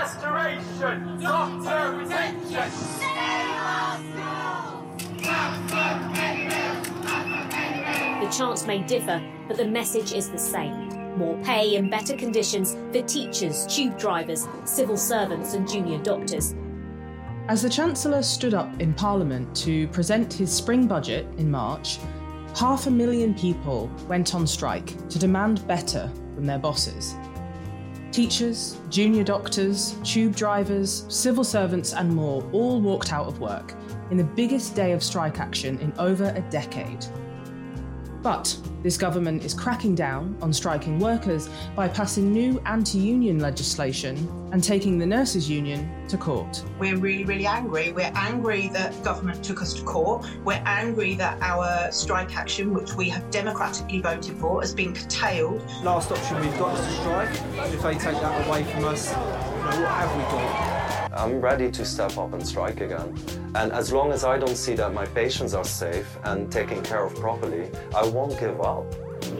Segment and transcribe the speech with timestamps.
[0.00, 2.70] restoration, doctor retention.
[8.20, 10.88] The chants may differ, but the message is the same.
[11.18, 16.54] More pay and better conditions for teachers, tube drivers, civil servants, and junior doctors.
[17.48, 21.98] As the Chancellor stood up in Parliament to present his spring budget in March,
[22.56, 27.16] half a million people went on strike to demand better from their bosses.
[28.12, 33.74] Teachers, junior doctors, tube drivers, civil servants, and more all walked out of work
[34.10, 37.06] in the biggest day of strike action in over a decade.
[38.20, 44.16] But this government is cracking down on striking workers by passing new anti union legislation
[44.52, 46.64] and taking the nurses' union to court.
[46.78, 47.92] We're really, really angry.
[47.92, 50.26] We're angry that government took us to court.
[50.44, 55.62] We're angry that our strike action, which we have democratically voted for, has been curtailed.
[55.84, 57.30] Last option we've got is to strike.
[57.72, 60.80] If they take that away from us, you know, what have we got?
[61.12, 63.14] I'm ready to step up and strike again.
[63.56, 67.04] And as long as I don't see that my patients are safe and taken care
[67.04, 68.69] of properly, I won't give up.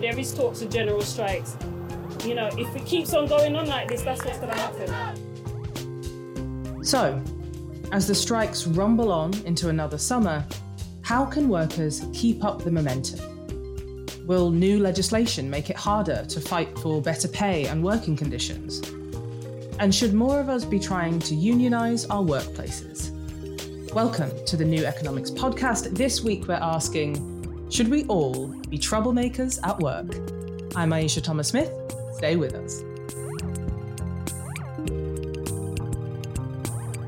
[0.00, 1.56] There is talks of general strikes.
[2.24, 6.84] You know, if it keeps on going on like this, that's what's going to happen.
[6.84, 7.22] So,
[7.92, 10.46] as the strikes rumble on into another summer,
[11.02, 13.20] how can workers keep up the momentum?
[14.26, 18.80] Will new legislation make it harder to fight for better pay and working conditions?
[19.78, 23.10] And should more of us be trying to unionise our workplaces?
[23.92, 25.96] Welcome to the New Economics Podcast.
[25.96, 27.29] This week we're asking
[27.70, 30.12] Should we all be troublemakers at work?
[30.74, 31.72] I'm Ayeisha Thomas-Smith.
[32.14, 32.82] Stay with us.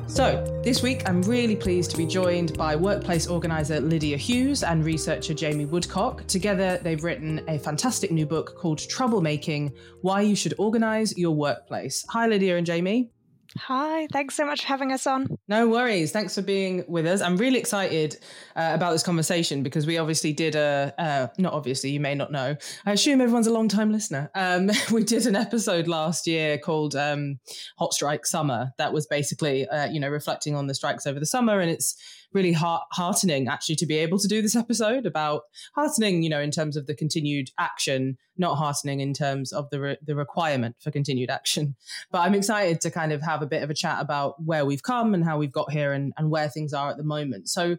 [0.07, 4.85] So, this week I'm really pleased to be joined by workplace organiser Lydia Hughes and
[4.85, 6.25] researcher Jamie Woodcock.
[6.29, 12.05] Together, they've written a fantastic new book called Troublemaking Why You Should Organise Your Workplace.
[12.11, 13.11] Hi, Lydia and Jamie.
[13.59, 15.27] Hi, thanks so much for having us on.
[15.47, 16.11] No worries.
[16.11, 17.21] Thanks for being with us.
[17.21, 18.17] I'm really excited
[18.57, 22.33] uh, about this conversation because we obviously did a, uh, not obviously, you may not
[22.33, 22.57] know.
[22.87, 24.31] I assume everyone's a long time listener.
[24.35, 27.41] Um, we did an episode last year called um,
[27.79, 31.27] Hot Strike Summer that was basically, uh, you know, reflecting on the strikes over the
[31.27, 31.61] summer.
[31.61, 31.97] And it's,
[32.33, 35.43] really heart- heartening actually to be able to do this episode about
[35.75, 39.81] heartening, you know, in terms of the continued action, not heartening in terms of the
[39.81, 41.77] re- the requirement for continued action.
[42.11, 44.83] But I'm excited to kind of have a bit of a chat about where we've
[44.83, 47.49] come and how we've got here and, and where things are at the moment.
[47.49, 47.79] So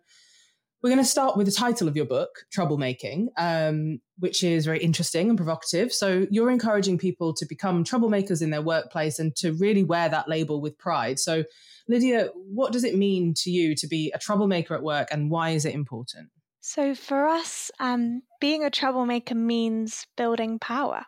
[0.83, 4.79] we're going to start with the title of your book, Troublemaking, um, which is very
[4.79, 5.93] interesting and provocative.
[5.93, 10.27] So, you're encouraging people to become troublemakers in their workplace and to really wear that
[10.27, 11.19] label with pride.
[11.19, 11.45] So,
[11.87, 15.51] Lydia, what does it mean to you to be a troublemaker at work and why
[15.51, 16.29] is it important?
[16.59, 21.05] So, for us, um, being a troublemaker means building power.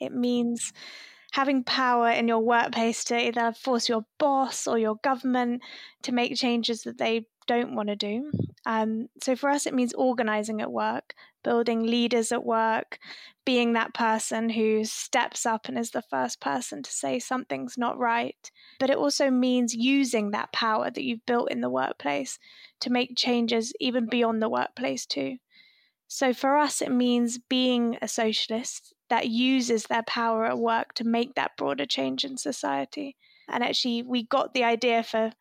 [0.00, 0.72] It means
[1.32, 5.62] having power in your workplace to either force your boss or your government
[6.02, 8.30] to make changes that they don't want to do.
[8.64, 12.98] Um, so for us, it means organizing at work, building leaders at work,
[13.44, 17.98] being that person who steps up and is the first person to say something's not
[17.98, 18.50] right.
[18.78, 22.38] But it also means using that power that you've built in the workplace
[22.80, 25.38] to make changes even beyond the workplace, too.
[26.06, 31.04] So for us, it means being a socialist that uses their power at work to
[31.04, 33.16] make that broader change in society.
[33.48, 35.32] And actually, we got the idea for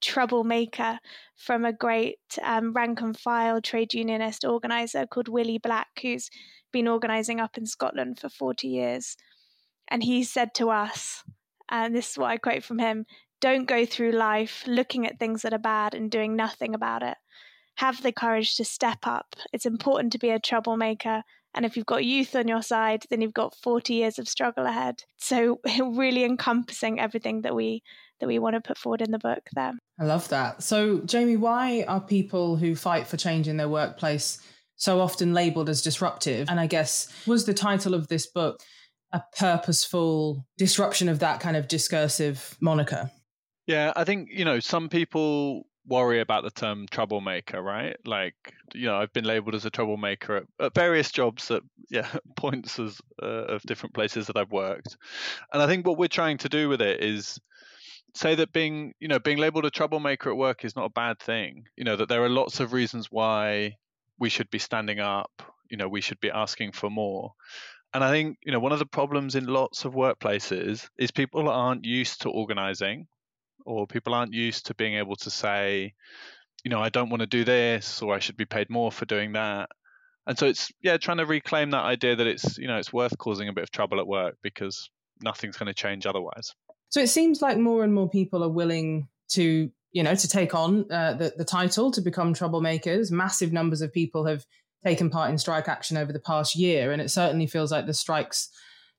[0.00, 0.98] troublemaker
[1.36, 6.30] from a great um, rank and file trade unionist organizer called Willie Black, who's
[6.72, 9.16] been organizing up in Scotland for 40 years.
[9.88, 11.24] And he said to us,
[11.70, 13.06] and this is what I quote from him
[13.40, 17.16] don't go through life looking at things that are bad and doing nothing about it.
[17.76, 19.36] Have the courage to step up.
[19.52, 21.22] It's important to be a troublemaker.
[21.54, 24.66] And if you've got youth on your side, then you've got 40 years of struggle
[24.66, 25.04] ahead.
[25.18, 27.82] So, really encompassing everything that we
[28.20, 29.72] that we want to put forward in the book there.
[30.00, 30.62] I love that.
[30.62, 34.40] So, Jamie, why are people who fight for change in their workplace
[34.76, 36.48] so often labeled as disruptive?
[36.48, 38.60] And I guess, was the title of this book
[39.12, 43.10] a purposeful disruption of that kind of discursive moniker?
[43.66, 47.96] Yeah, I think, you know, some people worry about the term troublemaker, right?
[48.04, 48.34] Like,
[48.74, 52.78] you know, I've been labeled as a troublemaker at, at various jobs at yeah points
[52.78, 54.96] as, uh, of different places that I've worked,
[55.52, 57.38] and I think what we're trying to do with it is
[58.18, 61.18] say that being you know being labeled a troublemaker at work is not a bad
[61.20, 61.64] thing.
[61.76, 63.76] You know that there are lots of reasons why
[64.18, 65.30] we should be standing up
[65.70, 67.32] you know we should be asking for more.
[67.94, 71.48] And i think you know one of the problems in lots of workplaces is people
[71.48, 73.06] aren't used to organizing
[73.64, 75.94] or people aren't used to being able to say
[76.64, 79.06] you know i don't want to do this or i should be paid more for
[79.06, 79.68] doing that.
[80.26, 83.16] And so it's yeah trying to reclaim that idea that it's you know it's worth
[83.16, 84.90] causing a bit of trouble at work because
[85.22, 86.52] nothing's going to change otherwise
[86.90, 90.54] So it seems like more and more people are willing to, you know, to take
[90.54, 93.10] on uh, the, the title to become troublemakers.
[93.10, 94.46] Massive numbers of people have
[94.84, 97.94] taken part in strike action over the past year, and it certainly feels like the
[97.94, 98.50] strikes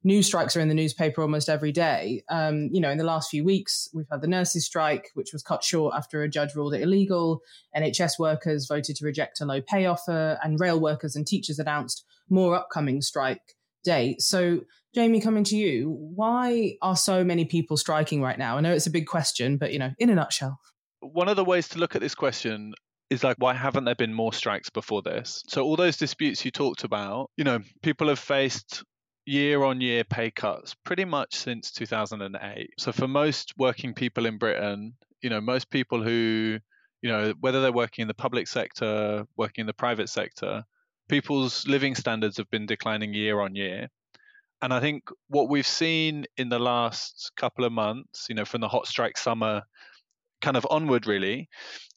[0.03, 2.23] news strikes are in the newspaper almost every day.
[2.29, 5.43] Um, you know, in the last few weeks, we've had the nurses' strike, which was
[5.43, 7.41] cut short after a judge ruled it illegal.
[7.75, 12.05] NHS workers voted to reject a low pay offer, and rail workers and teachers announced
[12.29, 14.27] more upcoming strike dates.
[14.27, 14.61] So,
[14.95, 18.57] Jamie, coming to you, why are so many people striking right now?
[18.57, 20.59] I know it's a big question, but you know, in a nutshell.
[21.01, 22.73] One of the ways to look at this question
[23.09, 26.51] is like why haven't there been more strikes before this so all those disputes you
[26.51, 28.83] talked about you know people have faced
[29.29, 32.71] year on year pay cuts pretty much since 2008.
[32.79, 36.57] So for most working people in Britain, you know, most people who,
[37.01, 40.63] you know, whether they're working in the public sector, working in the private sector,
[41.09, 43.87] people's living standards have been declining year on year.
[44.61, 48.61] And I think what we've seen in the last couple of months, you know, from
[48.61, 49.63] the hot strike summer
[50.41, 51.49] kind of onward really,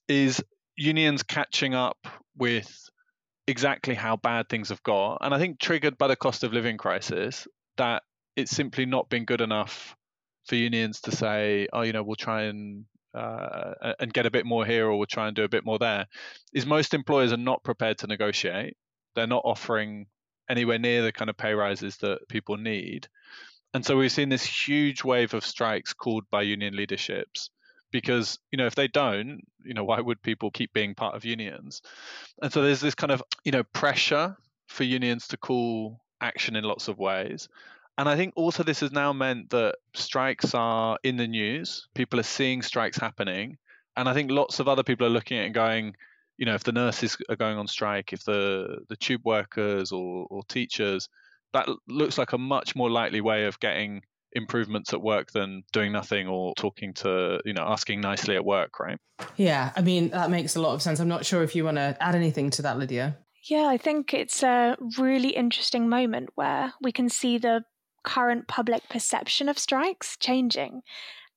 [0.08, 0.42] is
[0.76, 1.98] unions catching up
[2.36, 2.88] with
[3.46, 5.18] exactly how bad things have got.
[5.20, 8.02] And I think triggered by the cost of living crisis, that
[8.36, 9.96] it's simply not been good enough
[10.46, 14.46] for unions to say, oh, you know, we'll try and uh, and get a bit
[14.46, 16.06] more here, or we'll try and do a bit more there.
[16.54, 18.76] Is most employers are not prepared to negotiate.
[19.14, 20.06] They're not offering
[20.48, 23.08] anywhere near the kind of pay rises that people need.
[23.74, 27.50] And so we've seen this huge wave of strikes called by union leaderships
[27.90, 31.24] because you know if they don't you know why would people keep being part of
[31.24, 31.82] unions?
[32.40, 34.36] And so there's this kind of you know pressure
[34.68, 37.48] for unions to call action in lots of ways.
[37.98, 41.88] And i think also this has now meant that strikes are in the news.
[41.94, 43.58] People are seeing strikes happening.
[43.96, 45.96] And i think lots of other people are looking at it and going
[46.42, 50.26] you know if the nurses are going on strike if the the tube workers or,
[50.28, 51.08] or teachers
[51.52, 54.02] that looks like a much more likely way of getting
[54.32, 58.80] improvements at work than doing nothing or talking to you know asking nicely at work
[58.80, 58.98] right?
[59.36, 60.98] Yeah i mean that makes a lot of sense.
[60.98, 63.18] I'm not sure if you want to add anything to that lydia.
[63.48, 67.62] Yeah i think it's a really interesting moment where we can see the
[68.02, 70.82] current public perception of strikes changing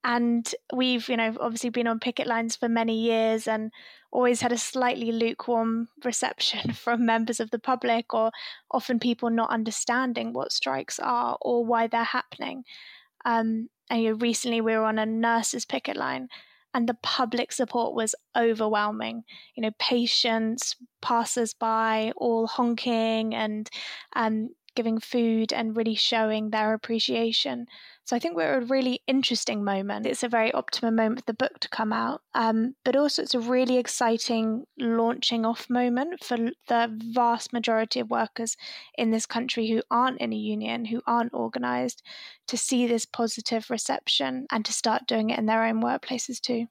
[0.06, 3.72] and we've you know obviously been on picket lines for many years and
[4.12, 8.30] always had a slightly lukewarm reception from members of the public or
[8.70, 12.64] often people not understanding what strikes are or why they're happening
[13.24, 16.28] um, and you know, recently we were on a nurses picket line
[16.72, 19.24] and the public support was overwhelming.
[19.54, 23.68] You know, patients, passers by, all honking and
[24.14, 27.66] um, giving food and really showing their appreciation.
[28.04, 30.06] So I think we're at a really interesting moment.
[30.06, 33.34] It's a very optimum moment for the book to come out, um, but also it's
[33.34, 36.36] a really exciting launching off moment for
[36.68, 38.56] the vast majority of workers
[38.96, 42.02] in this country who aren't in a union, who aren't organised,
[42.46, 46.66] to see this positive reception and to start doing it in their own workplaces too.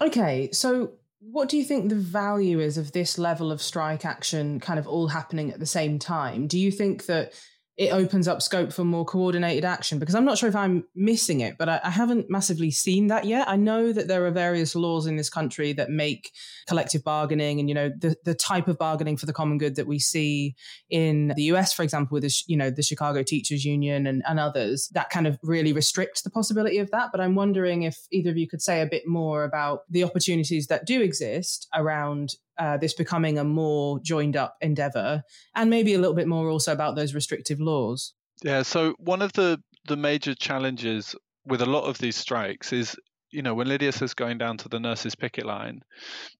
[0.00, 4.60] Okay, so what do you think the value is of this level of strike action
[4.60, 6.46] kind of all happening at the same time?
[6.46, 7.32] Do you think that
[7.78, 11.40] it opens up scope for more coordinated action because I'm not sure if I'm missing
[11.40, 13.48] it, but I, I, haven't massively seen that yet.
[13.48, 16.32] I know that there are various laws in this country that make
[16.66, 19.86] collective bargaining and you know the, the type of bargaining for the common good that
[19.86, 20.56] we see
[20.90, 24.40] in the US, for example, with the, you know the Chicago Teachers Union and, and
[24.40, 27.10] others that kind of really restricts the possibility of that.
[27.12, 30.66] But I'm wondering if either of you could say a bit more about the opportunities
[30.66, 35.22] that do exist around uh, this becoming a more joined up endeavor
[35.54, 39.32] and maybe a little bit more also about those restrictive laws yeah so one of
[39.34, 41.14] the the major challenges
[41.46, 42.96] with a lot of these strikes is
[43.30, 45.82] you know when lydia says going down to the nurses picket line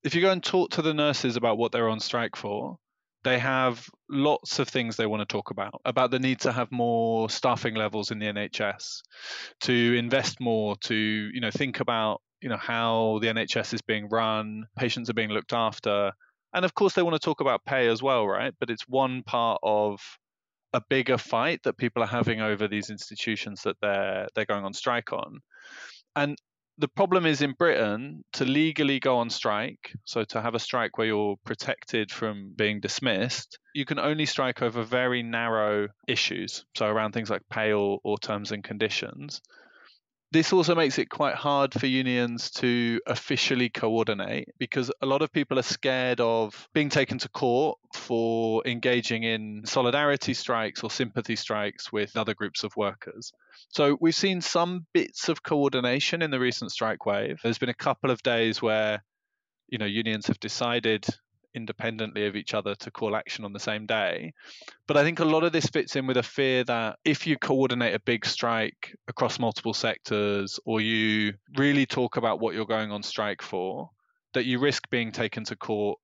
[0.04, 2.78] if you go and talk to the nurses about what they're on strike for
[3.25, 6.70] they have lots of things they want to talk about about the need to have
[6.70, 9.00] more staffing levels in the NHS
[9.61, 14.08] to invest more to you know think about you know how the NHS is being
[14.08, 16.12] run, patients are being looked after,
[16.54, 18.54] and of course they want to talk about pay as well, right?
[18.61, 20.00] But it's one part of
[20.72, 24.75] a bigger fight that people are having over these institutions that they're they're going on
[24.75, 25.40] strike on.
[26.16, 26.37] And
[26.78, 30.96] the problem is in Britain to legally go on strike, so to have a strike
[30.96, 36.87] where you're protected from being dismissed, you can only strike over very narrow issues, so
[36.87, 39.40] around things like pay or, or terms and conditions
[40.30, 45.32] this also makes it quite hard for unions to officially coordinate because a lot of
[45.32, 51.35] people are scared of being taken to court for engaging in solidarity strikes or sympathy
[51.35, 53.32] strikes with other groups of workers.
[53.70, 57.40] So we've seen some bits of coordination in the recent strike wave.
[57.42, 59.02] There's been a couple of days where
[59.68, 61.06] you know unions have decided
[61.58, 64.32] independently of each other to call action on the same day.
[64.86, 67.36] But I think a lot of this fits in with a fear that if you
[67.36, 72.90] coordinate a big strike across multiple sectors or you really talk about what you're going
[72.90, 73.90] on strike for,
[74.32, 75.98] that you risk being taken to court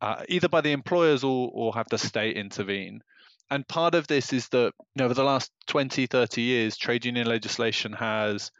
[0.00, 3.02] uh, either by the employers or, or have the state intervene.
[3.50, 7.04] And part of this is that you know, over the last 20, 30 years, trade
[7.04, 8.50] union legislation has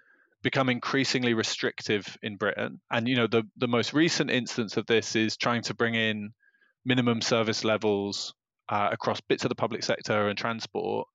[0.43, 2.81] become increasingly restrictive in Britain.
[2.91, 6.33] And you know, the, the most recent instance of this is trying to bring in
[6.89, 8.35] minimum service levels
[8.71, 11.07] uh, across bits of the public sector and transport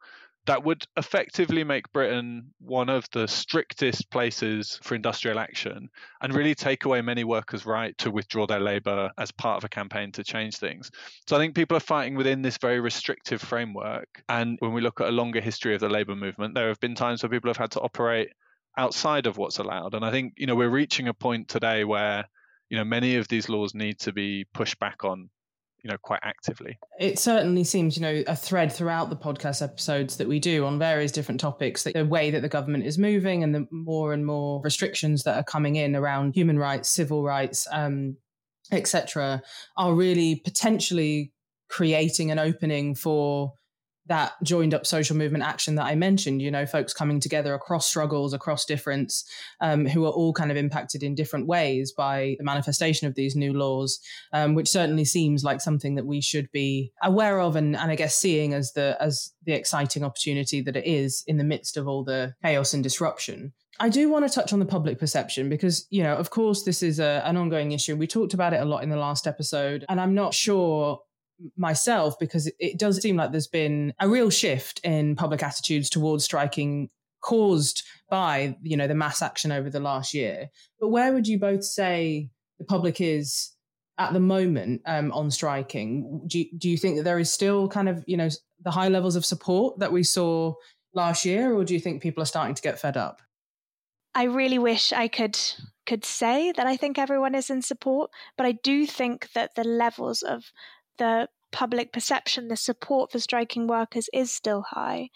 [0.46, 5.90] that would effectively make Britain one of the strictest places for industrial action
[6.22, 9.70] and really take away many workers' right to withdraw their labour as part of a
[9.70, 10.92] campaign to change things.
[11.28, 14.22] So I think people are fighting within this very restrictive framework.
[14.28, 16.96] And when we look at a longer history of the labour movement, there have been
[16.96, 18.30] times where people have had to operate
[18.78, 19.94] outside of what's allowed.
[19.94, 22.26] And I think, you know, we're reaching a point today where,
[22.70, 25.30] you know, many of these laws need to be pushed back on
[25.84, 26.80] you know quite actively.
[27.00, 30.80] It certainly seems you know a thread throughout the podcast episodes that we do on
[30.80, 34.26] various different topics that the way that the government is moving and the more and
[34.26, 38.16] more restrictions that are coming in around human rights civil rights um,
[38.72, 39.42] etc
[39.78, 41.34] are really potentially
[41.70, 43.54] creating an opening for
[44.08, 47.88] that joined up social movement action that I mentioned, you know, folks coming together across
[47.88, 49.24] struggles, across difference,
[49.62, 53.36] um, who are all kind of impacted in different ways by the manifestation of these
[53.36, 54.00] new laws,
[54.34, 57.96] um, which certainly seems like something that we should be aware of and, and I
[57.96, 61.88] guess seeing as the as the exciting opportunity that it is in the midst of
[61.88, 63.54] all the chaos and disruption.
[63.80, 66.84] I do want to touch on the public perception because, you know, of course, this
[66.84, 67.96] is a, an ongoing issue.
[67.96, 71.00] We talked about it a lot in the last episode, and I'm not sure
[71.58, 76.24] myself because it does seem like there's been a real shift in public attitudes towards
[76.24, 76.90] striking
[77.22, 80.50] caused by you know the mass action over the last year.
[80.80, 83.52] But where would you both say the public is
[83.98, 86.22] at the moment um, on striking?
[86.28, 88.30] Do you, do you think that there is still kind of you know
[88.62, 90.54] the high levels of support that we saw
[90.94, 93.22] last year or do you think people are starting to get fed up?
[94.16, 95.40] I really wish i could
[95.88, 99.64] could say that i think everyone is in support but i do think that the
[99.64, 100.52] levels of
[100.98, 105.10] the public perception, the support for striking workers is still high.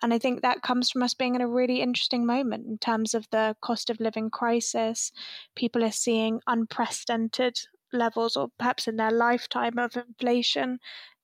[0.00, 3.14] And I think that comes from us being in a really interesting moment in terms
[3.14, 5.10] of the cost of living crisis.
[5.56, 7.58] People are seeing unprecedented
[7.92, 10.78] levels, or perhaps in their lifetime, of inflation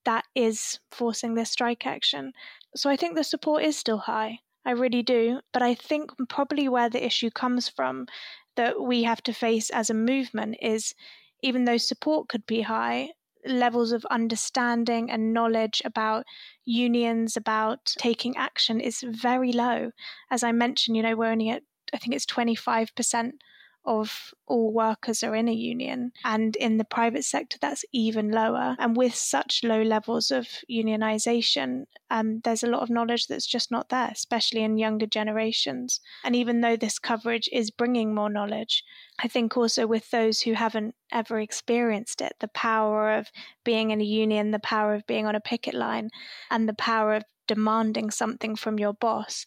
[0.05, 2.33] that is forcing this strike action.
[2.75, 4.41] So I think the support is still high.
[4.65, 5.41] I really do.
[5.53, 8.07] But I think probably where the issue comes from
[8.57, 10.95] that we have to face as a movement is
[11.43, 13.11] even though support could be high,
[13.47, 16.25] levels of understanding and knowledge about
[16.65, 19.91] unions, about taking action is very low.
[20.31, 23.33] As I mentioned, you know, we're only at, I think it's 25%
[23.87, 26.13] of all workers are in a union.
[26.25, 28.77] And in the private sector, that's even lower.
[28.79, 33.71] And with such low levels of unionization, um, there's a lot of knowledge that's just
[33.71, 36.01] not there, especially in younger generations.
[36.25, 38.85] And even though this coverage is bringing more knowledge,
[39.19, 43.29] I think also with those who haven't ever experienced it, the power of
[43.65, 46.11] being in a union, the power of being on a picket line,
[46.51, 49.47] and the power of demanding something from your boss,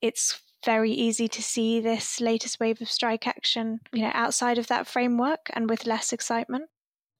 [0.00, 4.66] it's very easy to see this latest wave of strike action, you know, outside of
[4.66, 6.64] that framework and with less excitement.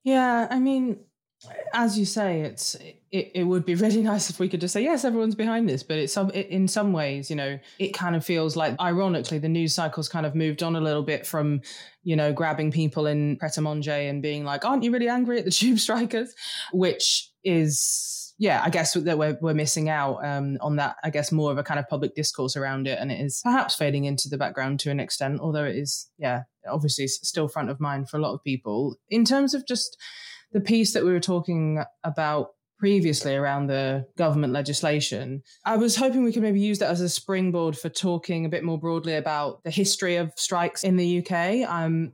[0.04, 0.98] Yeah, I mean,
[1.72, 2.74] as you say, it's
[3.10, 5.82] it, it would be really nice if we could just say yes, everyone's behind this.
[5.82, 9.38] But it's some it, in some ways, you know, it kind of feels like, ironically,
[9.38, 11.62] the news cycle's kind of moved on a little bit from,
[12.02, 15.38] you know, grabbing people in Pret a Manger and being like, "Aren't you really angry
[15.38, 16.34] at the tube strikers?"
[16.72, 21.32] Which is yeah, I guess that we're, we're missing out um, on that, I guess,
[21.32, 22.98] more of a kind of public discourse around it.
[23.00, 26.42] And it is perhaps fading into the background to an extent, although it is, yeah,
[26.68, 28.96] obviously still front of mind for a lot of people.
[29.08, 29.96] In terms of just
[30.52, 35.42] the piece that we were talking about previously around the government legislation.
[35.64, 38.64] I was hoping we could maybe use that as a springboard for talking a bit
[38.64, 41.68] more broadly about the history of strikes in the UK.
[41.68, 42.12] Um,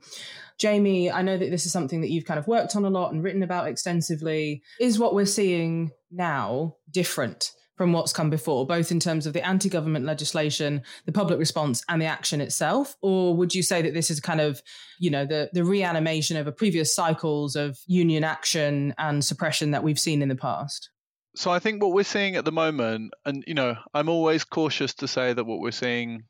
[0.58, 3.12] Jamie, I know that this is something that you've kind of worked on a lot
[3.12, 4.62] and written about extensively.
[4.78, 9.44] Is what we're seeing now different from what's come before, both in terms of the
[9.44, 12.96] anti government legislation, the public response, and the action itself?
[13.02, 14.62] Or would you say that this is kind of,
[15.00, 19.82] you know, the, the reanimation of a previous cycles of union action and suppression that
[19.82, 20.90] we've seen in the past?
[21.34, 24.92] So I think what we're seeing at the moment, and, you know, I'm always cautious
[24.94, 26.24] to say that what we're seeing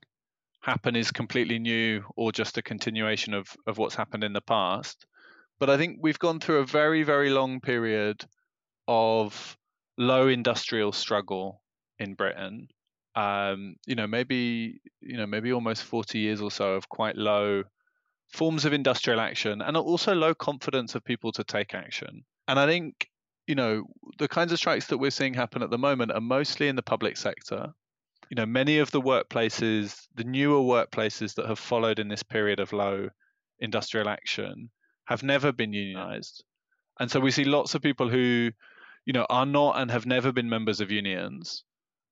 [0.63, 5.07] happen is completely new or just a continuation of, of what's happened in the past.
[5.59, 8.25] But I think we've gone through a very, very long period
[8.87, 9.57] of
[10.03, 11.63] low industrial struggle
[11.99, 12.69] in Britain.
[13.15, 17.65] Um, you know, maybe you know, maybe almost 40 years or so of quite low
[18.33, 22.25] forms of industrial action and also low confidence of people to take action.
[22.49, 23.09] And I think,
[23.47, 23.85] you know,
[24.19, 26.83] the kinds of strikes that we're seeing happen at the moment are mostly in the
[26.83, 27.73] public sector.
[28.31, 32.61] You know, many of the workplaces, the newer workplaces that have followed in this period
[32.61, 33.11] of low
[33.61, 34.71] industrial action
[35.05, 36.43] have never been unionized.
[36.99, 38.51] And so we see lots of people who,
[39.05, 41.65] you know, are not and have never been members of unions.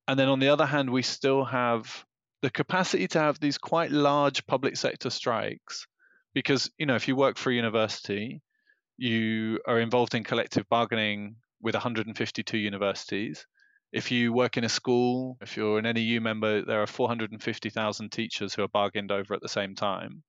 [0.08, 2.04] And then on the other hand, we still have
[2.42, 5.86] the capacity to have these quite large public sector strikes
[6.34, 8.40] because, you know, if you work for a university,
[8.96, 13.46] you are involved in collective bargaining with 152 universities.
[13.92, 18.54] If you work in a school, if you're an NEU member, there are 450,000 teachers
[18.54, 20.22] who are bargained over at the same time.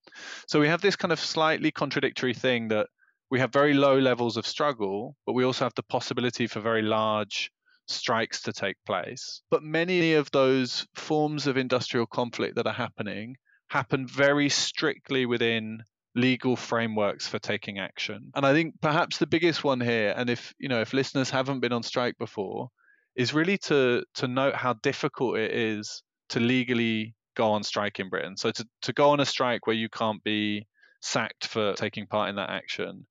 [0.48, 2.88] So we have this kind of slightly contradictory thing that
[3.32, 6.82] we have very low levels of struggle, but we also have the possibility for very
[6.82, 7.50] large
[7.88, 9.42] strikes to take place.
[9.50, 13.38] But many of those forms of industrial conflict that are happening
[13.70, 15.82] happen very strictly within
[16.14, 18.32] legal frameworks for taking action.
[18.36, 21.62] And I think perhaps the biggest one here, and if you know if listeners haven't
[21.62, 22.68] been on strike before,
[23.16, 28.10] is really to to note how difficult it is to legally go on strike in
[28.10, 28.36] Britain.
[28.36, 30.68] So to, to go on a strike where you can't be
[31.02, 33.06] sacked for taking part in that action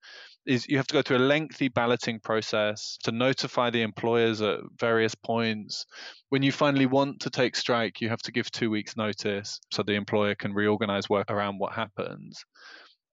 [0.46, 4.58] is you have to go through a lengthy balloting process to notify the employers at
[4.78, 5.84] various points.
[6.30, 9.82] When you finally want to take strike, you have to give two weeks' notice so
[9.82, 12.42] the employer can reorganize work around what happens.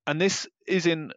[0.05, 1.11] And this is in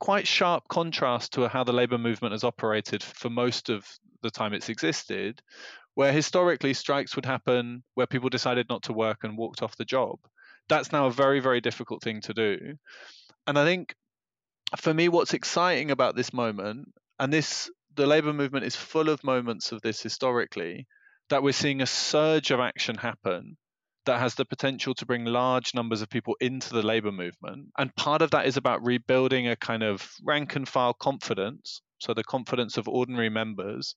[0.00, 3.86] quite sharp contrast to how the labor movement has operated for most of
[4.22, 5.40] the time it's existed,
[5.94, 9.84] where historically strikes would happen where people decided not to work and walked off the
[9.84, 10.18] job.
[10.68, 12.74] That's now a very, very difficult thing to do.
[13.46, 13.94] And I think
[14.78, 16.88] for me, what's exciting about this moment,
[17.18, 20.86] and this the labor movement is full of moments of this historically,
[21.28, 23.56] that we're seeing a surge of action happen
[24.06, 27.68] that has the potential to bring large numbers of people into the labor movement.
[27.78, 32.14] And part of that is about rebuilding a kind of rank and file confidence, so
[32.14, 33.94] the confidence of ordinary members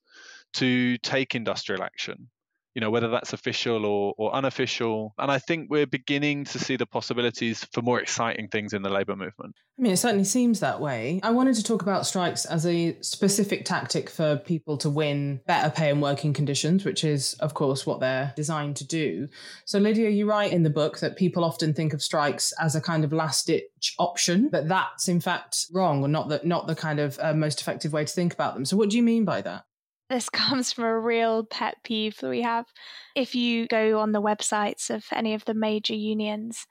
[0.53, 2.29] to take industrial action
[2.75, 5.15] you know whether that's official or, or unofficial.
[5.17, 8.89] And i think we're beginning to see the possibilities for more exciting things in the
[8.89, 9.55] labor movement.
[9.79, 11.20] I mean it certainly seems that way.
[11.24, 15.69] I wanted to talk about strikes as a specific tactic for people to win better
[15.69, 19.30] pay and working conditions which is of course what they're designed to do.
[19.65, 22.82] So lydia you write in the book that people often think of strikes as a
[22.82, 26.76] kind of last ditch option but that's in fact wrong or not the, not the
[26.76, 28.65] kind of uh, most effective way to think about them.
[28.65, 29.63] So what do you mean by that
[30.10, 32.65] this comes from a real pet peeve that we have.
[33.15, 36.68] If you go on the websites of any of the major unions,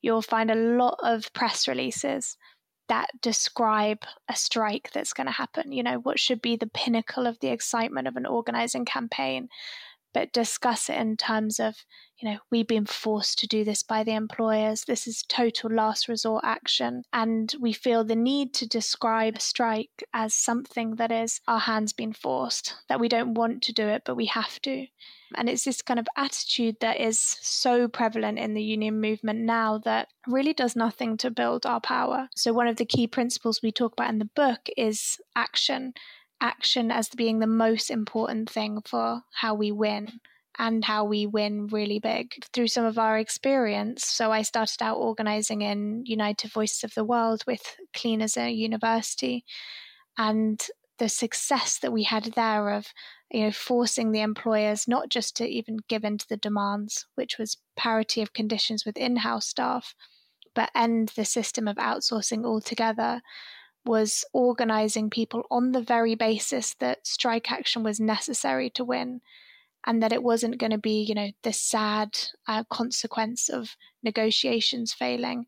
[0.00, 2.36] you'll find a lot of press releases
[2.88, 3.98] that describe
[4.28, 5.72] a strike that's going to happen.
[5.72, 9.48] You know, what should be the pinnacle of the excitement of an organizing campaign,
[10.18, 11.76] but discuss it in terms of
[12.20, 14.84] you know, we've been forced to do this by the employers.
[14.84, 17.04] This is total last resort action.
[17.12, 21.92] And we feel the need to describe a strike as something that is our hands
[21.92, 24.86] being forced, that we don't want to do it, but we have to.
[25.36, 29.78] And it's this kind of attitude that is so prevalent in the union movement now
[29.84, 32.30] that really does nothing to build our power.
[32.34, 35.92] So, one of the key principles we talk about in the book is action.
[36.40, 40.20] Action as being the most important thing for how we win
[40.58, 44.04] and how we win really big through some of our experience.
[44.04, 48.50] So I started out organizing in United Voices of the World with Clean as a
[48.50, 49.44] University.
[50.16, 50.60] And
[50.98, 52.88] the success that we had there of
[53.30, 57.38] you know forcing the employers not just to even give in to the demands which
[57.38, 59.94] was parity of conditions with in-house staff
[60.54, 63.22] but end the system of outsourcing altogether
[63.88, 69.22] was organizing people on the very basis that strike action was necessary to win
[69.86, 72.10] and that it wasn't going to be, you know, the sad
[72.46, 75.46] uh, consequence of negotiations failing,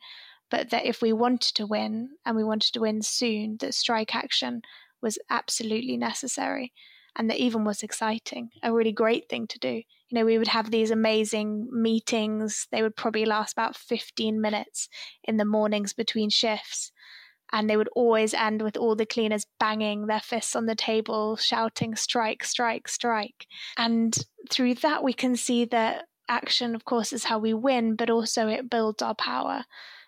[0.50, 4.16] but that if we wanted to win and we wanted to win soon, that strike
[4.16, 4.62] action
[5.02, 6.72] was absolutely necessary
[7.14, 9.82] and that even was exciting, a really great thing to do.
[10.08, 12.68] You know, we would have these amazing meetings.
[12.72, 14.88] They would probably last about 15 minutes
[15.24, 16.90] in the mornings between shifs
[17.52, 21.36] and they would always end with all the cleaners banging their fists on the table,
[21.36, 23.46] shouting, strike, strike, strike.
[23.76, 24.16] And
[24.50, 28.46] through that, we can see that action, of course, is how we win, but also
[28.48, 29.64] it builds our power.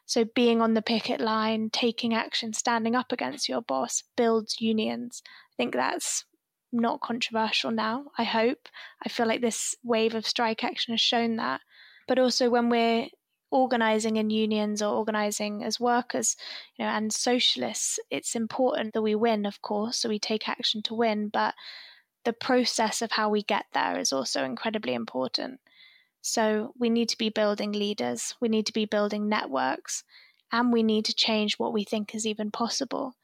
[0.06, 5.22] So, being on the picket line, taking action, standing up against your boss builds unions.
[5.26, 6.24] I think that's
[6.72, 8.68] not controversial now, I hope.
[9.04, 11.60] I feel like this wave of strike action has shown that.
[12.08, 13.08] But also, when we're
[13.52, 16.36] organizing in unions or organizing as workers
[16.76, 20.82] you know and socialists it's important that we win of course so we take action
[20.82, 21.54] to win but
[22.24, 25.60] the process of how we get there is also incredibly important
[26.22, 30.04] so we need to be building leaders we need to be building networks
[30.52, 33.14] and we need to change what we think is even possible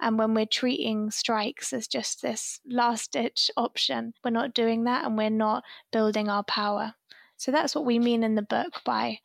[0.00, 5.04] And when we're treating strikes as just this last ditch option, we're not doing that
[5.04, 6.94] and we're not building our power.
[7.36, 9.20] So that's what we mean in the book by,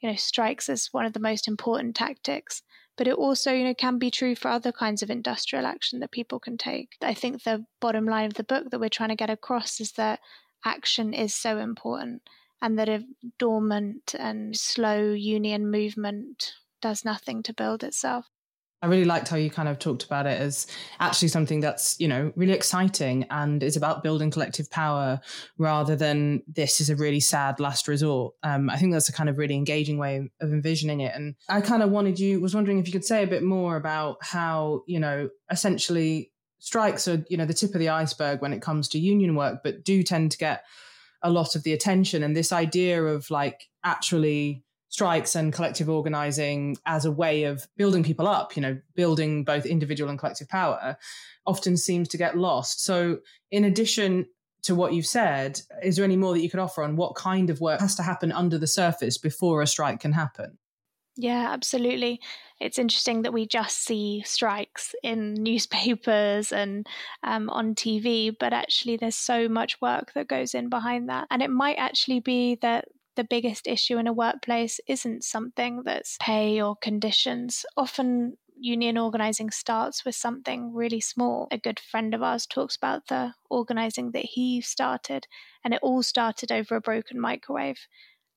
[0.00, 2.62] you know, strikes as one of the most important tactics.
[2.96, 6.10] But it also, you know, can be true for other kinds of industrial action that
[6.10, 6.96] people can take.
[7.00, 9.92] I think the bottom line of the book that we're trying to get across is
[9.92, 10.20] that
[10.64, 12.22] action is so important
[12.60, 13.04] and that a
[13.38, 18.26] dormant and slow union movement does nothing to build itself.
[18.82, 20.66] I really liked how you kind of talked about it as
[21.00, 25.20] actually something that's, you know, really exciting and is about building collective power
[25.58, 28.34] rather than this is a really sad last resort.
[28.42, 31.14] Um, I think that's a kind of really engaging way of envisioning it.
[31.14, 33.76] And I kind of wanted you, was wondering if you could say a bit more
[33.76, 38.54] about how, you know, essentially strikes are, you know, the tip of the iceberg when
[38.54, 40.64] it comes to union work, but do tend to get
[41.22, 42.22] a lot of the attention.
[42.22, 48.02] And this idea of like actually, strikes and collective organizing as a way of building
[48.02, 50.96] people up, you know, building both individual and collective power,
[51.46, 52.84] often seems to get lost.
[52.84, 54.26] So, in addition
[54.62, 57.48] to what you've said, is there any more that you could offer on what kind
[57.48, 60.58] of work has to happen under the surface before a strike can happen?
[61.16, 62.20] Yeah, absolutely.
[62.60, 66.86] It's interesting that we just see strikes in newspapers and
[67.22, 71.28] um, on TV, but actually, there's so much work that goes in behind that.
[71.30, 72.86] And it might actually be that
[73.20, 77.66] the biggest issue in a workplace isn't something that's pay or conditions.
[77.76, 81.46] Often union organizing starts with something really small.
[81.50, 85.26] A good friend of ours talks about the organizing that he started,
[85.62, 87.86] and it all started over a broken microwave.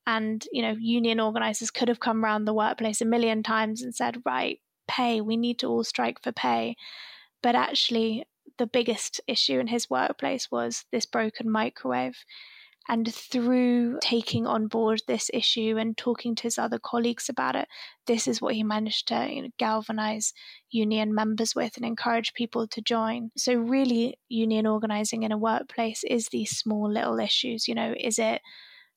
[0.06, 3.96] And, you know, union organizers could have come around the workplace a million times and
[3.96, 6.76] said, right, pay, we need to all strike for pay.
[7.42, 8.26] But actually,
[8.58, 12.18] the biggest issue in his workplace was this broken microwave.
[12.90, 17.68] And through taking on board this issue and talking to his other colleagues about it,
[18.08, 20.34] this is what he managed to you know, galvanize
[20.70, 23.32] union members with and encourage people to join.
[23.38, 27.68] So, really, union organizing in a workplace is these small little issues.
[27.68, 28.42] You know, is it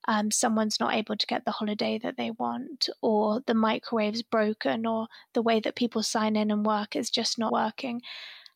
[0.09, 4.87] um, someone's not able to get the holiday that they want, or the microwave's broken,
[4.87, 8.03] or the way that people sign in and work is just not working.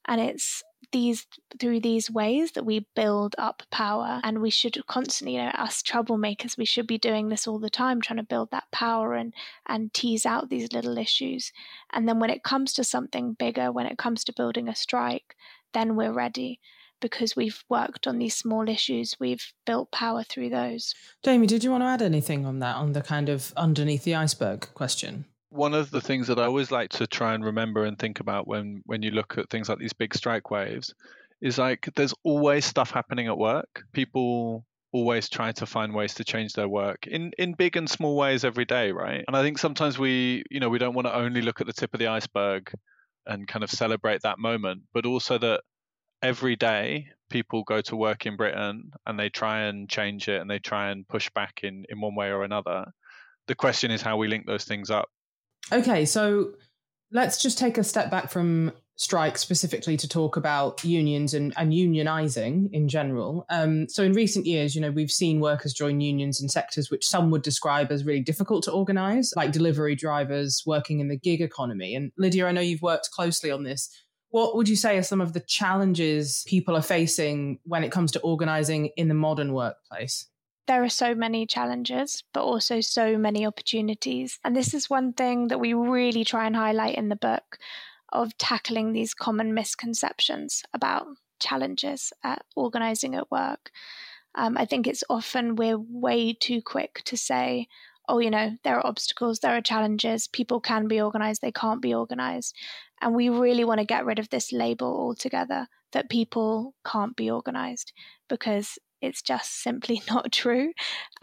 [0.06, 0.62] And it's
[0.92, 1.26] these
[1.58, 5.82] through these ways that we build up power and we should constantly you know us
[5.82, 9.32] troublemakers we should be doing this all the time trying to build that power and
[9.66, 11.52] and tease out these little issues.
[11.92, 15.36] And then when it comes to something bigger when it comes to building a strike
[15.72, 16.60] then we're ready
[17.00, 19.16] because we've worked on these small issues.
[19.18, 20.94] We've built power through those.
[21.24, 24.14] Jamie did you want to add anything on that on the kind of underneath the
[24.14, 27.98] iceberg question one of the things that I always like to try and remember and
[27.98, 30.94] think about when when you look at things like these big strike waves
[31.42, 33.82] is like there's always stuff happening at work.
[33.92, 38.16] People always try to find ways to change their work in in big and small
[38.16, 39.24] ways every day, right?
[39.26, 41.72] And I think sometimes we, you know, we don't want to only look at the
[41.72, 42.72] tip of the iceberg
[43.26, 45.62] and kind of celebrate that moment, but also that
[46.22, 50.50] every day people go to work in Britain and they try and change it and
[50.50, 52.86] they try and push back in in one way or another.
[53.48, 55.08] The question is how we link those things up
[55.72, 56.52] Okay, so
[57.12, 61.72] let's just take a step back from strike specifically to talk about unions and, and
[61.72, 63.46] unionizing in general.
[63.48, 67.06] Um, so, in recent years, you know, we've seen workers join unions in sectors which
[67.06, 71.40] some would describe as really difficult to organize, like delivery drivers working in the gig
[71.40, 71.94] economy.
[71.94, 73.88] And Lydia, I know you've worked closely on this.
[74.28, 78.12] What would you say are some of the challenges people are facing when it comes
[78.12, 80.29] to organizing in the modern workplace?
[80.70, 84.38] There are so many challenges, but also so many opportunities.
[84.44, 87.58] And this is one thing that we really try and highlight in the book
[88.12, 91.08] of tackling these common misconceptions about
[91.40, 93.72] challenges at organizing at work.
[94.36, 97.66] Um, I think it's often we're way too quick to say,
[98.08, 101.82] oh, you know, there are obstacles, there are challenges, people can be organized, they can't
[101.82, 102.54] be organized.
[103.02, 107.28] And we really want to get rid of this label altogether that people can't be
[107.28, 107.92] organized
[108.28, 110.72] because it's just simply not true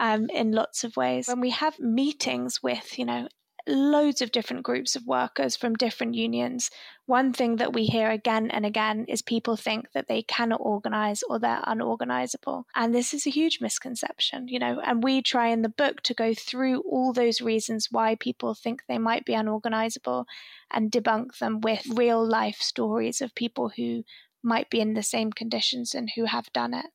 [0.00, 1.28] um, in lots of ways.
[1.28, 3.28] When we have meetings with, you know,
[3.68, 6.70] loads of different groups of workers from different unions,
[7.06, 11.22] one thing that we hear again and again is people think that they cannot organize
[11.28, 12.66] or they're unorganizable.
[12.74, 16.14] And this is a huge misconception, you know, and we try in the book to
[16.14, 20.26] go through all those reasons why people think they might be unorganizable
[20.70, 24.02] and debunk them with real life stories of people who
[24.42, 26.86] might be in the same conditions and who have done it.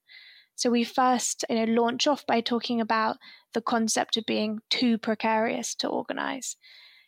[0.55, 3.17] So we first you know, launch off by talking about
[3.53, 6.55] the concept of being too precarious to organize.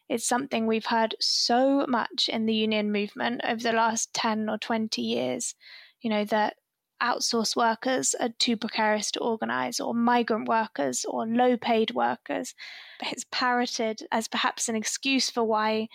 [0.07, 4.57] It's something we've heard so much in the union movement over the last 10 or
[4.57, 5.55] 20 years,
[6.01, 6.55] you know, that
[7.01, 12.53] outsourced workers are too precarious to organize, or migrant workers, or low paid workers.
[13.01, 15.87] It's parroted as perhaps an excuse for why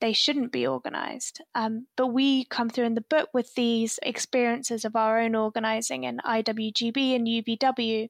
[0.00, 1.40] they shouldn't be organized.
[1.54, 6.04] Um, but we come through in the book with these experiences of our own organizing
[6.04, 8.08] in IWGB and UVW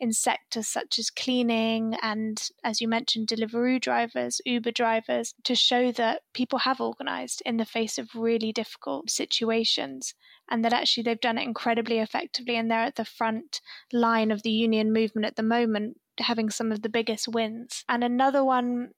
[0.00, 5.92] in sectors such as cleaning and, as you mentioned, Deliveroo drivers, Uber drivers, to show
[5.92, 10.14] that people have organized in the face of really difficult situations
[10.50, 13.60] and that actually they've done it incredibly effectively and they're at the front
[13.92, 17.84] line of the union movement at the moment having some of the biggest wins.
[17.88, 18.90] And another one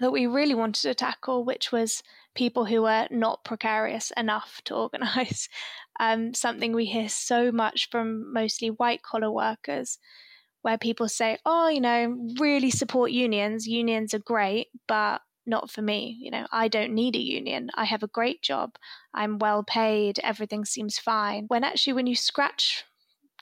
[0.00, 2.02] that we really wanted to tackle, which was
[2.34, 5.48] people who were not precarious enough to organise.
[5.98, 9.98] Um, something we hear so much from mostly white collar workers,
[10.62, 13.66] where people say, Oh, you know, really support unions.
[13.66, 16.18] Unions are great, but not for me.
[16.20, 17.70] You know, I don't need a union.
[17.74, 18.76] I have a great job.
[19.12, 20.18] I'm well paid.
[20.22, 21.44] Everything seems fine.
[21.48, 22.84] When actually, when you scratch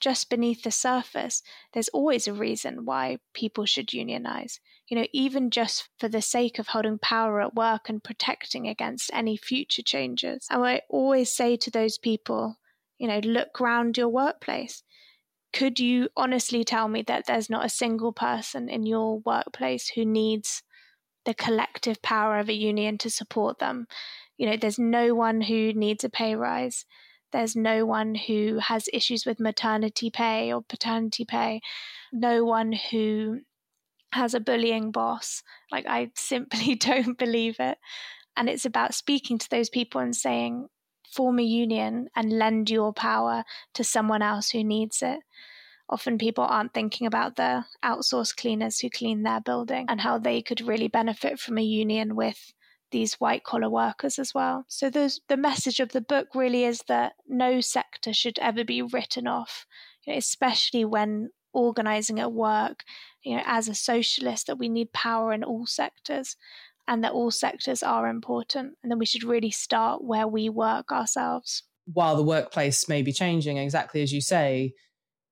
[0.00, 5.50] just beneath the surface, there's always a reason why people should unionize you know, even
[5.50, 10.46] just for the sake of holding power at work and protecting against any future changes.
[10.50, 12.56] And I always say to those people,
[12.98, 14.82] you know, look around your workplace.
[15.52, 20.04] Could you honestly tell me that there's not a single person in your workplace who
[20.04, 20.62] needs
[21.24, 23.86] the collective power of a union to support them?
[24.38, 26.86] You know, there's no one who needs a pay rise.
[27.32, 31.60] There's no one who has issues with maternity pay or paternity pay.
[32.12, 33.40] No one who
[34.12, 35.42] has a bullying boss.
[35.70, 37.78] Like, I simply don't believe it.
[38.36, 40.68] And it's about speaking to those people and saying,
[41.10, 45.20] form a union and lend your power to someone else who needs it.
[45.90, 50.42] Often people aren't thinking about the outsourced cleaners who clean their building and how they
[50.42, 52.52] could really benefit from a union with
[52.90, 54.64] these white collar workers as well.
[54.68, 59.26] So the message of the book really is that no sector should ever be written
[59.26, 59.66] off,
[60.06, 62.84] especially when organizing at work,
[63.22, 66.36] you know, as a socialist, that we need power in all sectors
[66.86, 68.74] and that all sectors are important.
[68.82, 71.62] And then we should really start where we work ourselves.
[71.92, 74.74] While the workplace may be changing, exactly as you say,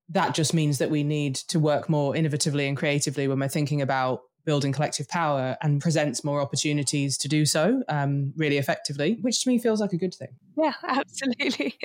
[0.09, 3.81] that just means that we need to work more innovatively and creatively when we're thinking
[3.81, 9.43] about building collective power and presents more opportunities to do so um, really effectively, which
[9.43, 10.29] to me feels like a good thing.
[10.57, 11.77] Yeah, absolutely.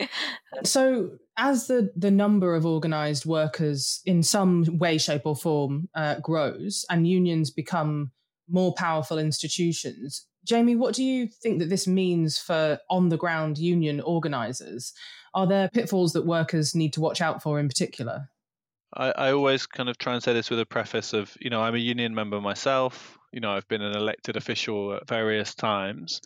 [0.64, 6.20] so, as the the number of organised workers in some way, shape, or form uh,
[6.20, 8.12] grows, and unions become
[8.48, 13.58] more powerful institutions, Jamie, what do you think that this means for on the ground
[13.58, 14.92] union organisers?
[15.34, 18.28] Are there pitfalls that workers need to watch out for in particular?
[18.94, 21.62] I, I always kind of try and say this with a preface of, you know,
[21.62, 23.18] I'm a union member myself.
[23.32, 26.20] You know, I've been an elected official at various times,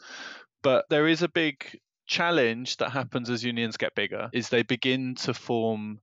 [0.63, 5.15] but there is a big challenge that happens as unions get bigger is they begin
[5.17, 6.01] to form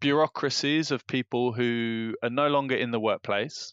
[0.00, 3.72] bureaucracies of people who are no longer in the workplace.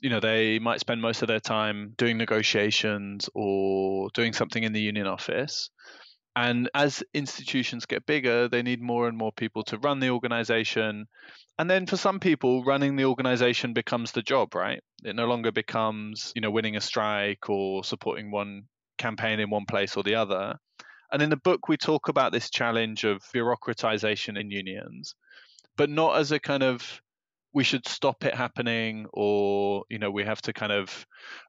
[0.00, 4.72] You know they might spend most of their time doing negotiations or doing something in
[4.72, 5.70] the union office
[6.38, 11.08] and as institutions get bigger they need more and more people to run the organization.
[11.58, 14.80] And then for some people running the organization becomes the job right?
[15.02, 18.64] It no longer becomes you know winning a strike or supporting one
[18.98, 20.58] campaign in one place or the other.
[21.10, 25.16] And in the book we talk about this challenge of bureaucratization in unions
[25.76, 27.02] but not as a kind of
[27.52, 31.04] we should stop it happening or you know we have to kind of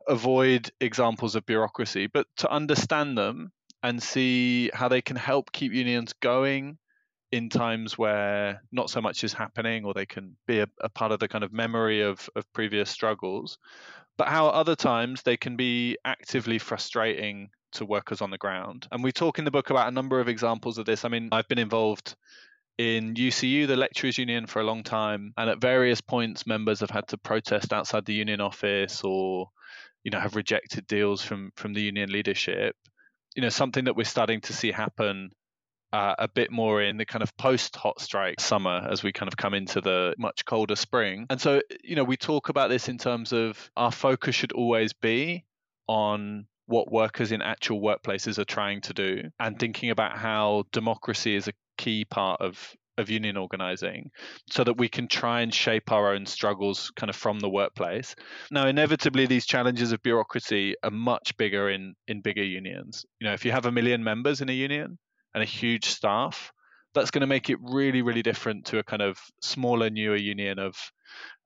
[0.07, 3.51] avoid examples of bureaucracy but to understand them
[3.83, 6.77] and see how they can help keep unions going
[7.31, 11.11] in times where not so much is happening or they can be a, a, part
[11.11, 13.57] of the kind of memory of, of previous struggles
[14.17, 19.03] but how other times they can be actively frustrating to workers on the ground and
[19.03, 21.47] we talk in the book about a number of examples of this i mean i've
[21.47, 22.15] been involved
[22.79, 26.89] in UCU, the lecturers union, for a long time, and at various points, members have
[26.89, 29.49] had to protest outside the union office, or
[30.05, 32.77] you know, have rejected deals from from the union leadership.
[33.35, 35.31] You know, something that we're starting to see happen
[35.91, 39.27] uh, a bit more in the kind of post hot strike summer as we kind
[39.27, 41.25] of come into the much colder spring.
[41.29, 44.93] And so, you know, we talk about this in terms of our focus should always
[44.93, 45.45] be
[45.87, 51.35] on what workers in actual workplaces are trying to do and thinking about how democracy
[51.35, 54.11] is a key part of of union organizing
[54.49, 58.15] so that we can try and shape our own struggles kind of from the workplace.
[58.51, 63.05] Now, inevitably, these challenges of bureaucracy are much bigger in, in bigger unions.
[63.19, 64.97] You know, if you have a million members in a union,
[65.33, 66.51] and a huge staff,
[66.93, 70.59] that's going to make it really, really different to a kind of smaller, newer union
[70.59, 70.75] of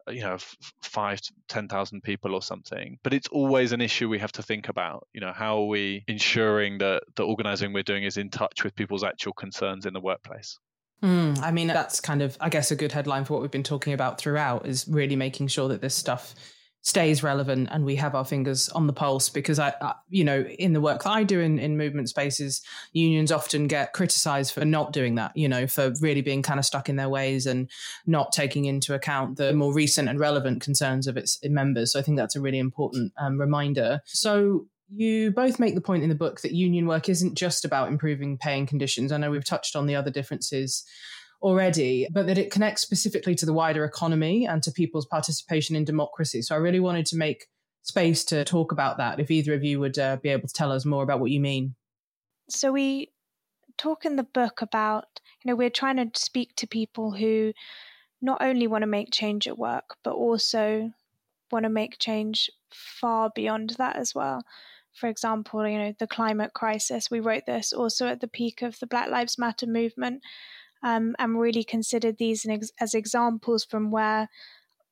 [0.10, 0.38] you know
[0.82, 4.44] five to ten thousand people or something but it's always an issue we have to
[4.44, 8.30] think about you know how are we ensuring that the organizing we're doing is in
[8.30, 10.60] touch with people's actual concerns in the workplace
[11.04, 13.64] mm, i mean that's kind of i guess a good headline for what we've been
[13.64, 16.34] talking about throughout is really making sure that this stuff
[16.84, 20.42] stays relevant and we have our fingers on the pulse because I, I, you know
[20.42, 22.62] in the work that I do in, in movement spaces
[22.92, 26.66] unions often get criticized for not doing that you know for really being kind of
[26.66, 27.70] stuck in their ways and
[28.06, 31.94] not taking into account the more recent and relevant concerns of its members.
[31.94, 34.02] So I think that's a really important um, reminder.
[34.06, 37.88] So you both make the point in the book that union work isn't just about
[37.88, 40.86] improving pay and conditions I know we've touched on the other differences
[41.42, 45.84] already, but that it connects specifically to the wider economy and to people's participation in
[45.84, 46.42] democracy.
[46.42, 47.48] So I really wanted to make
[47.82, 49.20] space to talk about that.
[49.20, 51.42] If either of you would uh, be able to tell us more about what you
[51.42, 51.76] mean.
[52.50, 53.12] So we
[53.78, 57.52] talk in the book about, you know, we're trying to speak to people who
[58.22, 60.92] not only want to make change at work, but also
[61.52, 64.44] want to make change far beyond that as well.
[64.94, 67.10] For example, you know, the climate crisis.
[67.10, 70.22] We wrote this also at the peak of the Black Lives Matter movement,
[70.84, 72.46] um, and really considered these
[72.80, 74.30] as examples from where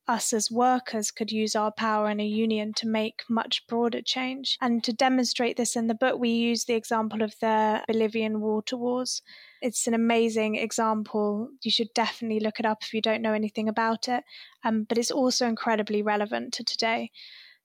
[0.08, 4.58] us as workers could use our power in a union to make much broader change.
[4.60, 8.78] And to demonstrate this in the book, we use the example of the Bolivian water
[8.78, 9.22] wars.
[9.62, 11.50] It's an amazing example.
[11.62, 14.24] You should definitely look it up if you don't know anything about it.
[14.64, 17.12] Um, but it's also incredibly relevant to today.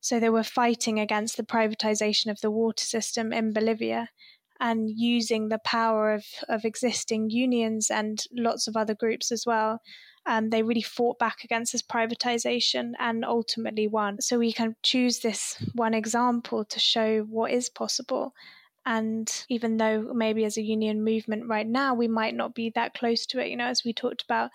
[0.07, 4.11] So they were fighting against the privatization of the water system in Bolivia
[4.61, 9.81] and using the power of, of existing unions and lots of other groups as well.
[10.25, 14.21] Um, they really fought back against this privatization and ultimately won.
[14.21, 18.33] So we can choose this one example to show what is possible.
[18.85, 22.95] And even though maybe as a union movement right now, we might not be that
[22.95, 24.51] close to it, you know, as we talked about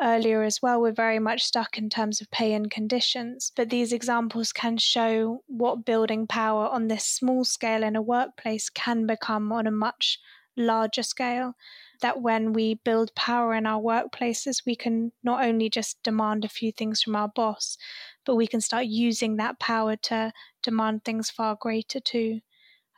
[0.00, 3.52] earlier as well, we're very much stuck in terms of pay and conditions.
[3.54, 8.70] But these examples can show what building power on this small scale in a workplace
[8.70, 10.18] can become on a much
[10.56, 11.54] larger scale.
[12.00, 16.48] That when we build power in our workplaces, we can not only just demand a
[16.48, 17.76] few things from our boss,
[18.24, 20.32] but we can start using that power to
[20.62, 22.40] demand things far greater too.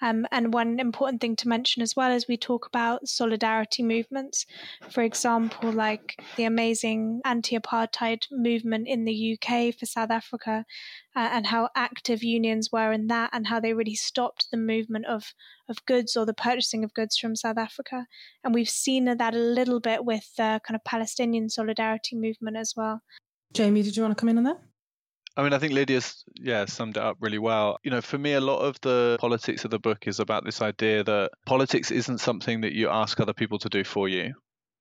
[0.02, 4.46] Um, and one important thing to mention as well as we talk about solidarity movements,
[4.90, 10.64] for example, like the amazing anti apartheid movement in the UK for South Africa,
[11.14, 15.06] uh, and how active unions were in that, and how they really stopped the movement
[15.06, 15.34] of,
[15.68, 18.06] of goods or the purchasing of goods from South Africa.
[18.42, 22.74] And we've seen that a little bit with the kind of Palestinian solidarity movement as
[22.76, 23.02] well.
[23.52, 24.60] Jamie, did you want to come in on that?
[25.36, 27.78] I mean, I think Lydia's yeah summed it up really well.
[27.82, 30.60] You know, for me, a lot of the politics of the book is about this
[30.60, 34.34] idea that politics isn't something that you ask other people to do for you.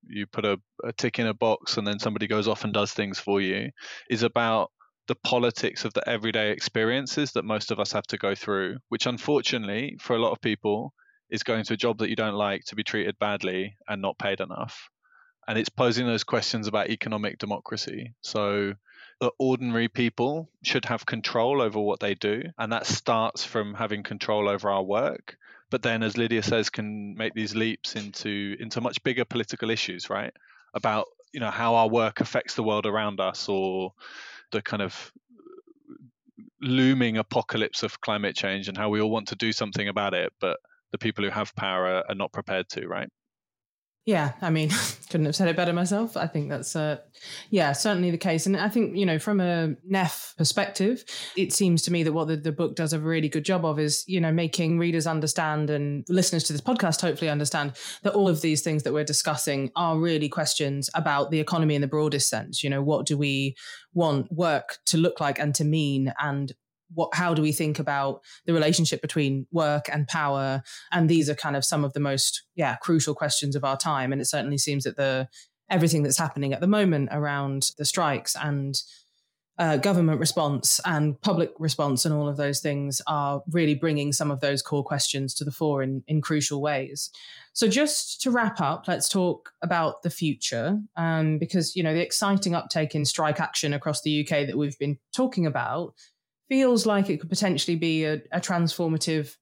[0.08, 2.92] You put a, a tick in a box and then somebody goes off and does
[2.92, 3.70] things for you.
[4.08, 4.70] Is about
[5.06, 9.06] the politics of the everyday experiences that most of us have to go through, which
[9.06, 10.92] unfortunately for a lot of people
[11.30, 14.18] is going to a job that you don't like to be treated badly and not
[14.18, 14.88] paid enough.
[15.48, 18.14] And it's posing those questions about economic democracy.
[18.20, 18.74] So
[19.20, 22.42] that ordinary people should have control over what they do.
[22.58, 25.36] And that starts from having control over our work.
[25.70, 30.10] But then, as Lydia says, can make these leaps into into much bigger political issues,
[30.10, 30.32] right?
[30.74, 33.92] About you know how our work affects the world around us, or
[34.50, 35.12] the kind of
[36.60, 40.32] looming apocalypse of climate change, and how we all want to do something about it,
[40.40, 40.58] but
[40.90, 43.08] the people who have power are, are not prepared to, right?
[44.06, 44.70] Yeah, I mean,
[45.10, 46.16] couldn't have said it better myself.
[46.16, 46.98] I think that's, uh,
[47.50, 48.46] yeah, certainly the case.
[48.46, 51.04] And I think, you know, from a NEF perspective,
[51.36, 53.78] it seems to me that what the, the book does a really good job of
[53.78, 58.28] is, you know, making readers understand and listeners to this podcast hopefully understand that all
[58.28, 62.28] of these things that we're discussing are really questions about the economy in the broadest
[62.30, 62.64] sense.
[62.64, 63.54] You know, what do we
[63.92, 66.12] want work to look like and to mean?
[66.18, 66.52] And
[66.94, 71.34] what how do we think about the relationship between work and power and these are
[71.34, 74.58] kind of some of the most yeah crucial questions of our time and it certainly
[74.58, 75.28] seems that the
[75.68, 78.82] everything that's happening at the moment around the strikes and
[79.60, 84.30] uh, government response and public response and all of those things are really bringing some
[84.30, 87.10] of those core questions to the fore in, in crucial ways.
[87.52, 92.00] So, just to wrap up, let's talk about the future um, because you know the
[92.00, 95.92] exciting uptake in strike action across the UK that we've been talking about
[96.50, 99.36] feels like it could potentially be a, a transformative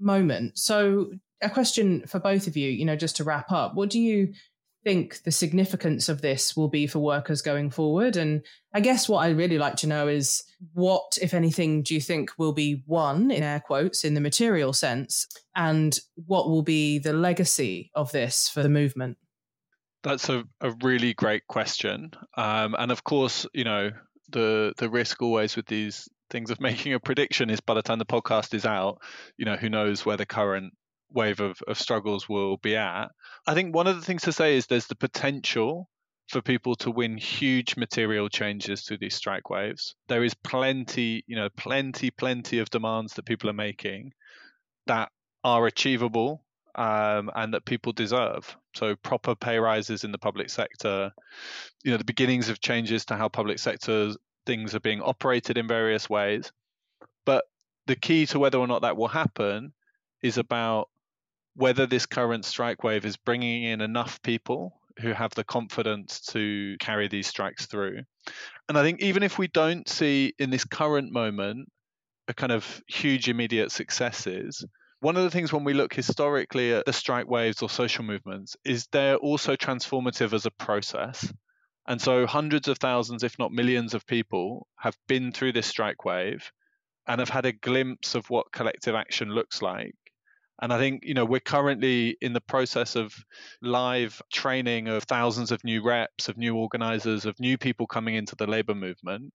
[0.00, 0.58] moment.
[0.58, 4.00] So, a question for both of you, you know, just to wrap up, what do
[4.00, 4.32] you
[4.82, 8.16] think the significance of this will be for workers going forward?
[8.16, 8.42] And
[8.72, 10.42] I guess what I'd really like to know is
[10.72, 14.72] what, if anything, do you think will be won, in air quotes, in the material
[14.72, 15.26] sense?
[15.54, 19.18] And what will be the legacy of this for the movement?
[20.02, 22.12] That's a, a really great question.
[22.36, 23.90] Um, and of course, you know,
[24.30, 28.00] the the risk always with these things of making a prediction is by the time
[28.00, 29.00] the podcast is out,
[29.36, 30.74] you know, who knows where the current
[31.12, 33.06] wave of, of struggles will be at.
[33.46, 35.88] I think one of the things to say is there's the potential
[36.28, 39.94] for people to win huge material changes through these strike waves.
[40.08, 44.12] There is plenty, you know, plenty, plenty of demands that people are making
[44.86, 45.10] that
[45.44, 48.56] are achievable um, and that people deserve.
[48.74, 51.12] So proper pay rises in the public sector,
[51.84, 54.14] you know, the beginnings of changes to how public sector
[54.46, 56.52] things are being operated in various ways.
[57.24, 57.44] But
[57.86, 59.72] the key to whether or not that will happen
[60.22, 60.88] is about
[61.56, 66.76] whether this current strike wave is bringing in enough people who have the confidence to
[66.78, 68.00] carry these strikes through.
[68.68, 71.68] And I think even if we don't see in this current moment
[72.28, 74.64] a kind of huge immediate successes,
[75.00, 78.56] one of the things when we look historically at the strike waves or social movements
[78.64, 81.30] is they're also transformative as a process.
[81.86, 86.04] And so hundreds of thousands, if not millions of people have been through this strike
[86.04, 86.50] wave
[87.06, 89.94] and have had a glimpse of what collective action looks like
[90.62, 93.12] and I think, you know, we're currently in the process of
[93.60, 98.36] live training of thousands of new reps, of new organizers, of new people coming into
[98.36, 99.32] the labor movement.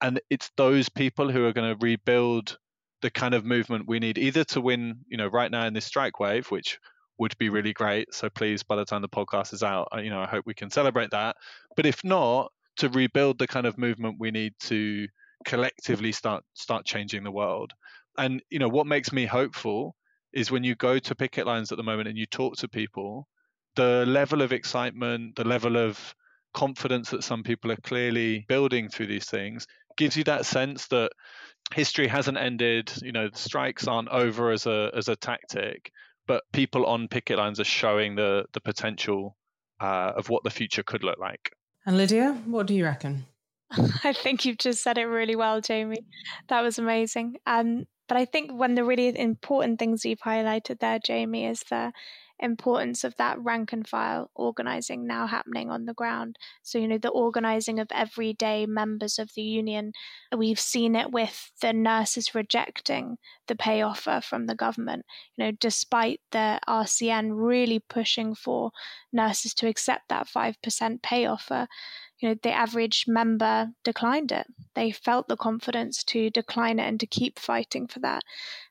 [0.00, 2.56] And it's those people who are going to rebuild
[3.02, 5.86] the kind of movement we need either to win, you know, right now in this
[5.86, 6.78] strike wave, which
[7.20, 8.12] would be really great.
[8.12, 10.54] So please, by the time the podcast is out, uh, you know, I hope we
[10.54, 11.36] can celebrate that.
[11.76, 15.06] But if not, to rebuild the kind of movement we need to
[15.44, 17.72] collectively start start changing the world.
[18.18, 19.94] And you know, what makes me hopeful
[20.32, 23.28] is when you go to picket lines at the moment and you talk to people,
[23.76, 26.14] the level of excitement, the level of
[26.54, 29.66] confidence that some people are clearly building through these things
[29.96, 31.10] gives you that sense that
[31.74, 35.92] history hasn't ended, you know, the strikes aren't over as a as a tactic,
[36.30, 39.36] but people on picket lines are showing the the potential
[39.80, 41.50] uh, of what the future could look like.
[41.84, 43.26] And Lydia, what do you reckon?
[44.04, 46.06] I think you've just said it really well, Jamie.
[46.46, 47.38] That was amazing.
[47.46, 51.64] Um, but I think one of the really important things you've highlighted there, Jamie, is
[51.68, 51.92] the
[52.40, 56.36] importance of that rank and file organizing now happening on the ground.
[56.62, 59.92] So, you know, the organizing of everyday members of the union.
[60.36, 65.04] We've seen it with the nurses rejecting the pay offer from the government,
[65.36, 68.70] you know, despite the RCN really pushing for
[69.12, 71.66] nurses to accept that 5% pay offer
[72.20, 74.46] you know, the average member declined it.
[74.74, 78.22] They felt the confidence to decline it and to keep fighting for that.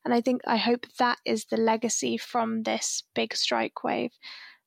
[0.05, 4.11] And I think, I hope that is the legacy from this big strike wave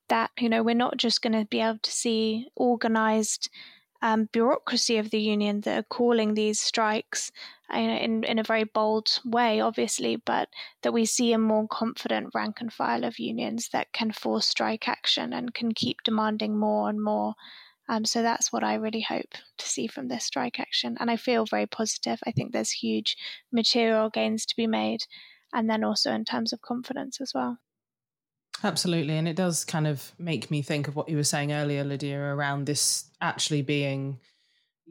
[0.08, 3.48] that, you know, we're not just going to be able to see organized
[4.02, 7.30] um, bureaucracy of the union that are calling these strikes
[7.72, 10.48] uh, in, in a very bold way, obviously, but
[10.82, 14.88] that we see a more confident rank and file of unions that can force strike
[14.88, 17.34] action and can keep demanding more and more
[17.88, 20.96] um, so that's what I really hope to see from this strike action.
[21.00, 22.20] And I feel very positive.
[22.26, 23.16] I think there's huge
[23.52, 25.04] material gains to be made.
[25.52, 27.58] And then also in terms of confidence as well.
[28.64, 29.16] Absolutely.
[29.16, 32.20] And it does kind of make me think of what you were saying earlier, Lydia,
[32.20, 34.18] around this actually being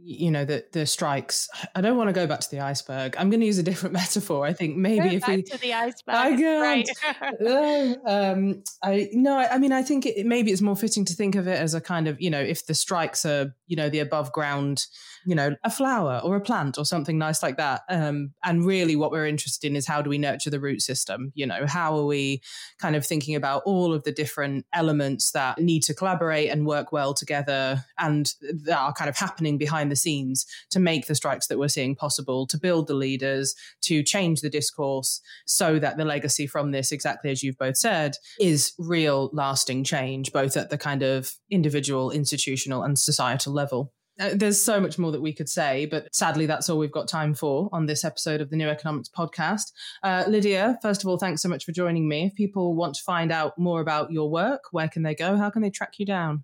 [0.04, 3.30] you know the the strikes i don't want to go back to the iceberg i'm
[3.30, 5.58] going to use a different metaphor i think maybe go if we go back to
[5.60, 10.62] the iceberg i can't no, um i no i mean i think it, maybe it's
[10.62, 13.26] more fitting to think of it as a kind of you know if the strikes
[13.26, 14.86] are you know the above ground
[15.26, 17.82] you know, a flower or a plant or something nice like that.
[17.89, 21.32] Um, and really, what we're interested in is how do we nurture the root system?
[21.36, 22.41] You know, how are we
[22.80, 26.91] kind of thinking about all of the different elements that need to collaborate and work
[26.91, 28.32] well together and
[28.66, 31.96] that are kind of happening behind the scenes to make the strikes that we're seeing
[31.96, 36.92] possible, to build the leaders, to change the discourse so that the legacy from this,
[36.92, 42.10] exactly as you've both said, is real lasting change, both at the kind of individual,
[42.12, 43.94] institutional, and societal level.
[44.20, 47.08] Uh, there's so much more that we could say, but sadly, that's all we've got
[47.08, 49.72] time for on this episode of the New Economics podcast.
[50.04, 52.26] Uh, Lydia, first of all, thanks so much for joining me.
[52.26, 55.38] If people want to find out more about your work, where can they go?
[55.38, 56.44] How can they track you down?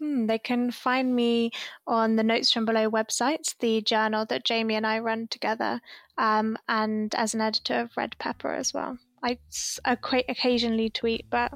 [0.00, 1.50] Hmm, they can find me
[1.86, 5.80] on the Notes from Below website, the journal that Jamie and I run together,
[6.16, 8.96] um, and as an editor of Red Pepper as well.
[9.24, 9.38] I
[9.84, 11.52] occasionally tweet, but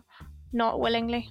[0.53, 1.29] not willingly.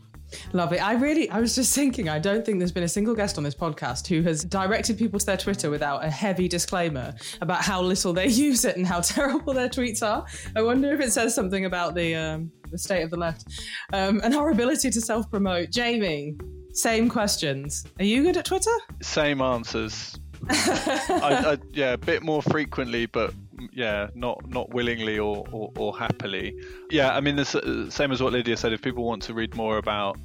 [0.54, 0.82] Love it.
[0.82, 3.44] I really, I was just thinking, I don't think there's been a single guest on
[3.44, 7.82] this podcast who has directed people to their Twitter without a heavy disclaimer about how
[7.82, 10.26] little they use it and how terrible their tweets are.
[10.56, 13.46] I wonder if it says something about the um, the state of the left
[13.92, 15.72] um, and our ability to self promote.
[15.72, 16.38] Jamie,
[16.74, 17.86] same questions.
[18.00, 18.72] Are you good at Twitter?
[19.02, 20.20] Same answers.
[20.50, 23.34] I, I, yeah, a bit more frequently, but
[23.72, 26.56] yeah, not not willingly or, or, or happily.
[26.90, 28.74] Yeah, I mean, the same as what Lydia said.
[28.74, 30.18] If people want to read more about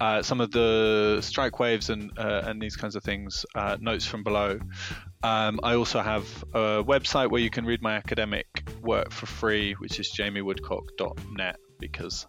[0.00, 4.06] uh, some of the strike waves and uh, and these kinds of things, uh, notes
[4.06, 4.58] from below.
[5.22, 8.46] Um, I also have a website where you can read my academic
[8.82, 11.56] work for free, which is jamiewoodcock.net.
[11.78, 12.26] because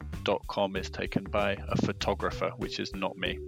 [0.48, 3.40] .com is taken by a photographer, which is not me.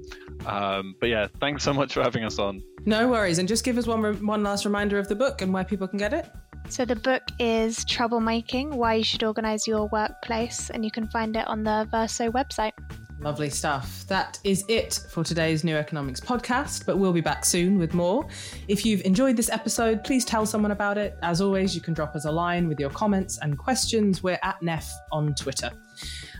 [0.45, 2.61] Um, but yeah, thanks so much for having us on.
[2.85, 3.39] No worries.
[3.39, 5.97] And just give us one, one last reminder of the book and where people can
[5.97, 6.29] get it.
[6.69, 11.35] So the book is Troublemaking Why You Should Organise Your Workplace, and you can find
[11.35, 12.73] it on the Verso website.
[13.21, 14.05] Lovely stuff.
[14.07, 18.25] That is it for today's New Economics podcast, but we'll be back soon with more.
[18.69, 21.17] If you've enjoyed this episode, please tell someone about it.
[21.21, 24.23] As always, you can drop us a line with your comments and questions.
[24.23, 25.71] We're at NEF on Twitter.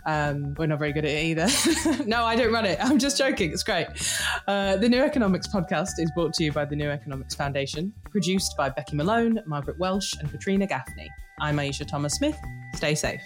[0.05, 2.03] Um, we're not very good at it either.
[2.05, 2.78] no, I don't run it.
[2.82, 3.51] I'm just joking.
[3.51, 3.88] It's great.
[4.47, 8.55] Uh, the New Economics podcast is brought to you by the New Economics Foundation, produced
[8.57, 11.10] by Becky Malone, Margaret Welsh, and Katrina Gaffney.
[11.41, 12.38] I'm Ayeisha Thomas-Smith.
[12.76, 13.22] Stay safe.